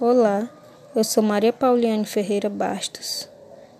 Olá, 0.00 0.48
eu 0.94 1.02
sou 1.02 1.24
Maria 1.24 1.52
Pauliane 1.52 2.04
Ferreira 2.04 2.48
Bastos, 2.48 3.28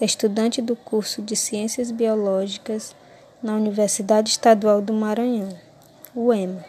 estudante 0.00 0.60
do 0.60 0.74
curso 0.74 1.22
de 1.22 1.36
Ciências 1.36 1.92
Biológicas 1.92 2.96
na 3.40 3.54
Universidade 3.54 4.30
Estadual 4.30 4.82
do 4.82 4.92
Maranhão, 4.92 5.56
UEMA. 6.12 6.64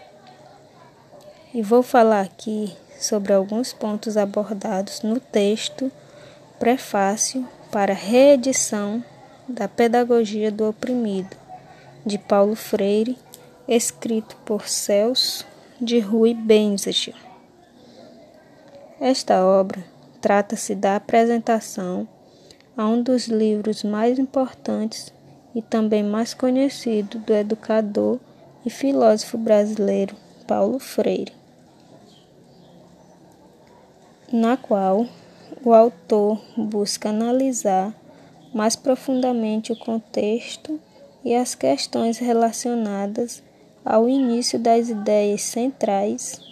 E 1.51 1.63
vou 1.63 1.81
falar 1.81 2.21
aqui 2.21 2.71
sobre 2.99 3.33
alguns 3.33 3.73
pontos 3.73 4.15
abordados 4.15 5.01
no 5.01 5.19
texto 5.19 5.91
Prefácio 6.59 7.43
para 7.71 7.95
Reedição 7.95 9.03
da 9.49 9.67
Pedagogia 9.67 10.51
do 10.51 10.69
Oprimido, 10.69 11.35
de 12.05 12.19
Paulo 12.19 12.55
Freire, 12.55 13.17
escrito 13.67 14.35
por 14.45 14.67
Celso 14.67 15.47
de 15.81 15.97
Rui 15.97 16.35
Benzager. 16.35 17.30
Esta 19.03 19.43
obra 19.43 19.83
trata-se 20.21 20.75
da 20.75 20.95
apresentação 20.95 22.07
a 22.77 22.85
um 22.85 23.01
dos 23.01 23.27
livros 23.27 23.83
mais 23.83 24.19
importantes 24.19 25.11
e 25.55 25.61
também 25.61 26.03
mais 26.03 26.35
conhecido 26.35 27.17
do 27.17 27.33
educador 27.33 28.19
e 28.63 28.69
filósofo 28.69 29.39
brasileiro 29.39 30.15
Paulo 30.45 30.77
Freire, 30.77 31.33
na 34.31 34.55
qual 34.55 35.07
o 35.65 35.73
autor 35.73 36.39
busca 36.55 37.09
analisar 37.09 37.91
mais 38.53 38.75
profundamente 38.75 39.73
o 39.73 39.79
contexto 39.79 40.79
e 41.25 41.33
as 41.33 41.55
questões 41.55 42.19
relacionadas 42.19 43.41
ao 43.83 44.07
início 44.07 44.59
das 44.59 44.89
ideias 44.89 45.41
centrais 45.41 46.50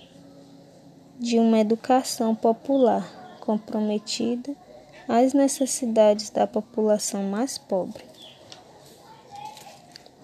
de 1.19 1.37
uma 1.37 1.59
educação 1.59 2.33
popular 2.33 3.37
comprometida 3.41 4.55
às 5.05 5.33
necessidades 5.33 6.29
da 6.29 6.47
população 6.47 7.23
mais 7.23 7.57
pobre. 7.57 8.05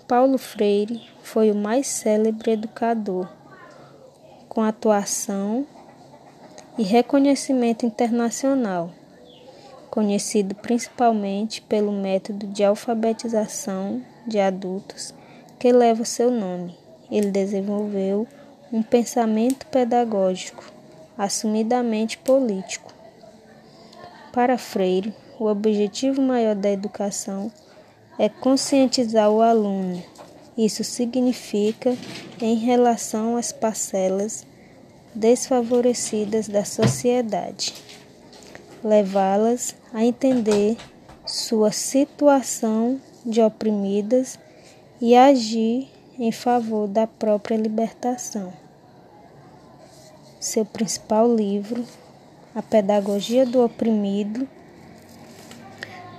Paulo 0.07 0.37
Freire 0.37 1.01
foi 1.21 1.51
o 1.51 1.55
mais 1.55 1.87
célebre 1.87 2.51
educador, 2.51 3.27
com 4.47 4.61
atuação 4.61 5.67
e 6.77 6.83
reconhecimento 6.83 7.85
internacional, 7.85 8.89
conhecido 9.89 10.55
principalmente 10.55 11.61
pelo 11.61 11.91
método 11.91 12.47
de 12.47 12.63
alfabetização 12.63 14.01
de 14.25 14.39
adultos 14.39 15.13
que 15.59 15.73
leva 15.73 16.05
seu 16.05 16.31
nome. 16.31 16.77
Ele 17.11 17.31
desenvolveu 17.31 18.25
um 18.71 18.81
pensamento 18.81 19.65
pedagógico 19.65 20.74
assumidamente 21.17 22.17
político. 22.17 22.93
Para 24.31 24.57
Freire, 24.57 25.13
o 25.39 25.45
objetivo 25.45 26.21
maior 26.21 26.55
da 26.55 26.69
educação 26.69 27.51
é 28.17 28.29
conscientizar 28.29 29.29
o 29.29 29.41
aluno. 29.41 30.01
Isso 30.57 30.83
significa 30.83 31.95
em 32.41 32.55
relação 32.55 33.37
às 33.37 33.51
parcelas 33.51 34.45
desfavorecidas 35.13 36.47
da 36.47 36.65
sociedade, 36.65 37.73
levá-las 38.83 39.75
a 39.93 40.03
entender 40.03 40.77
sua 41.25 41.71
situação 41.71 42.99
de 43.25 43.41
oprimidas 43.41 44.37
e 45.01 45.15
agir 45.15 45.89
em 46.19 46.31
favor 46.31 46.87
da 46.87 47.07
própria 47.07 47.57
libertação 47.57 48.64
seu 50.45 50.63
principal 50.63 51.33
livro, 51.35 51.83
A 52.53 52.61
Pedagogia 52.61 53.47
do 53.47 53.65
Oprimido, 53.65 54.47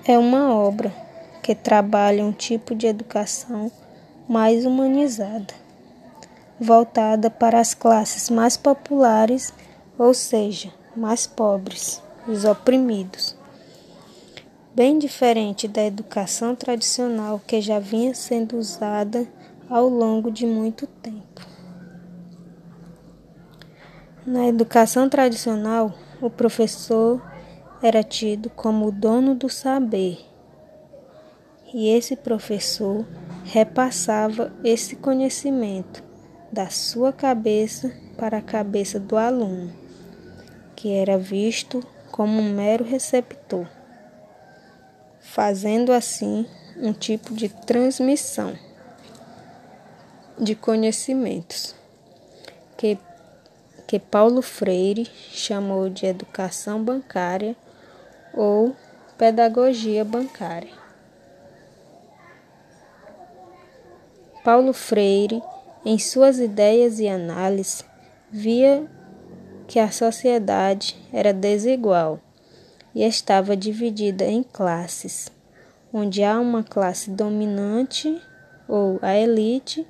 é 0.05 0.19
uma 0.19 0.53
obra 0.53 0.93
que 1.41 1.55
trabalha 1.55 2.25
um 2.25 2.33
tipo 2.33 2.75
de 2.75 2.89
educação 2.89 3.71
mais 4.29 4.67
humanizada, 4.67 5.55
voltada 6.59 7.31
para 7.31 7.61
as 7.61 7.73
classes 7.73 8.29
mais 8.29 8.57
populares, 8.57 9.55
ou 9.97 10.13
seja, 10.13 10.75
mais 10.97 11.25
pobres, 11.25 12.03
os 12.27 12.45
oprimidos. 12.45 13.37
Bem 14.75 14.99
diferente 14.99 15.69
da 15.69 15.85
educação 15.85 16.57
tradicional 16.57 17.41
que 17.47 17.61
já 17.61 17.79
vinha 17.79 18.13
sendo 18.13 18.59
usada 18.59 19.25
ao 19.71 19.89
longo 19.89 20.33
de 20.33 20.45
muito 20.45 20.85
tempo. 20.85 21.56
Na 24.27 24.49
educação 24.49 25.09
tradicional, 25.09 25.95
o 26.21 26.29
professor 26.29 27.23
era 27.81 28.03
tido 28.03 28.51
como 28.51 28.87
o 28.87 28.91
dono 28.91 29.37
do 29.37 29.49
saber, 29.49 30.19
e 31.73 31.89
esse 31.89 32.17
professor 32.17 33.07
repassava 33.45 34.53
esse 34.65 34.97
conhecimento 34.97 36.03
da 36.51 36.69
sua 36.71 37.13
cabeça 37.13 37.93
para 38.19 38.39
a 38.39 38.43
cabeça 38.43 38.99
do 38.99 39.17
aluno, 39.17 39.73
que 40.75 40.93
era 40.93 41.17
visto 41.17 41.81
como 42.11 42.41
um 42.41 42.53
mero 42.53 42.83
receptor, 42.83 43.69
fazendo 45.21 45.93
assim 45.93 46.45
um 46.77 46.93
tipo 46.93 47.33
de 47.33 47.49
transmissão 47.49 48.59
de 50.37 50.57
conhecimentos 50.57 51.77
que 52.77 52.99
que 53.87 53.99
Paulo 53.99 54.43
Freire 54.43 55.09
chamou 55.31 55.89
de 55.89 56.07
educação 56.07 56.83
bancária 56.83 57.55
ou 58.35 58.75
pedagogia 59.17 60.05
bancária. 60.05 60.73
Paulo 64.45 64.73
Freire, 64.73 65.43
em 65.85 65.99
suas 65.99 66.39
ideias 66.39 66.99
e 66.99 67.09
análises, 67.09 67.85
via 68.31 68.87
que 69.67 69.79
a 69.79 69.91
sociedade 69.91 70.97
era 71.13 71.33
desigual 71.33 72.21
e 72.95 73.03
estava 73.03 73.57
dividida 73.57 74.25
em 74.25 74.43
classes, 74.43 75.31
onde 75.93 76.23
há 76.23 76.39
uma 76.39 76.63
classe 76.63 77.11
dominante 77.11 78.21
ou 78.69 78.99
a 79.03 79.17
elite 79.17 79.87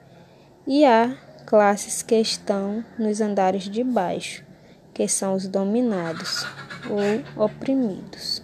e 0.66 0.84
há 0.84 1.16
classes 1.46 2.02
que 2.02 2.16
estão 2.16 2.84
nos 2.98 3.20
andares 3.20 3.62
de 3.62 3.84
baixo, 3.84 4.44
que 4.92 5.06
são 5.06 5.34
os 5.34 5.46
dominados 5.46 6.44
ou 6.90 7.44
oprimidos. 7.44 8.42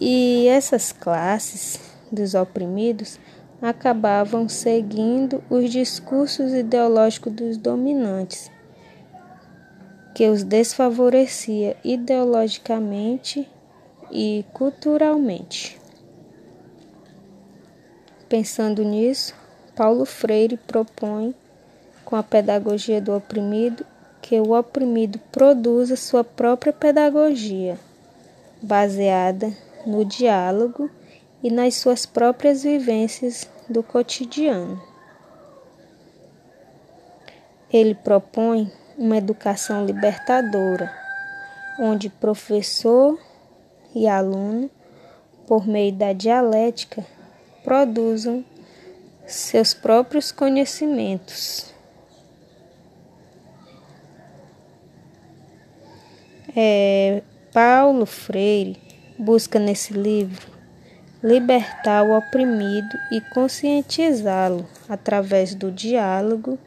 E 0.00 0.48
essas 0.48 0.92
classes 0.92 1.78
dos 2.10 2.34
oprimidos 2.34 3.20
acabavam 3.60 4.48
seguindo 4.48 5.42
os 5.50 5.70
discursos 5.70 6.52
ideológicos 6.52 7.32
dos 7.32 7.56
dominantes, 7.56 8.50
que 10.14 10.28
os 10.28 10.42
desfavorecia 10.42 11.76
ideologicamente 11.84 13.48
e 14.10 14.44
culturalmente. 14.52 15.78
Pensando 18.28 18.82
nisso, 18.82 19.34
Paulo 19.76 20.06
Freire 20.06 20.56
propõe, 20.56 21.34
com 22.02 22.16
a 22.16 22.22
pedagogia 22.22 22.98
do 22.98 23.14
oprimido, 23.14 23.84
que 24.22 24.40
o 24.40 24.58
oprimido 24.58 25.18
produza 25.30 25.96
sua 25.96 26.24
própria 26.24 26.72
pedagogia, 26.72 27.78
baseada 28.62 29.52
no 29.86 30.02
diálogo 30.02 30.90
e 31.42 31.50
nas 31.50 31.74
suas 31.74 32.06
próprias 32.06 32.62
vivências 32.62 33.46
do 33.68 33.82
cotidiano. 33.82 34.82
Ele 37.70 37.94
propõe 37.94 38.72
uma 38.96 39.18
educação 39.18 39.84
libertadora, 39.84 40.90
onde 41.78 42.08
professor 42.08 43.20
e 43.94 44.08
aluno, 44.08 44.70
por 45.46 45.66
meio 45.66 45.92
da 45.92 46.14
dialética, 46.14 47.04
produzam 47.62 48.42
seus 49.26 49.74
próprios 49.74 50.30
conhecimentos. 50.30 51.74
É, 56.54 57.22
Paulo 57.52 58.06
Freire 58.06 58.80
busca 59.18 59.58
nesse 59.58 59.92
livro 59.92 60.56
libertar 61.22 62.04
o 62.04 62.16
oprimido 62.16 62.96
e 63.10 63.20
conscientizá-lo 63.20 64.66
através 64.88 65.54
do 65.54 65.72
diálogo 65.72 66.58